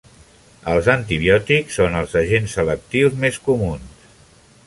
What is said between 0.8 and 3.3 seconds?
antibiòtics són els agents selectius